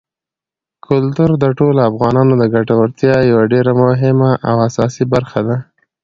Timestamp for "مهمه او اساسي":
3.83-5.03